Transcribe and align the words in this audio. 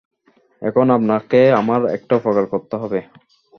এখন 0.61 0.85
আপনাকে 0.89 1.41
আমার 1.51 1.81
একটা 1.95 2.13
উপকার 2.15 2.45
করতে 2.53 2.75
হবে। 2.77 2.99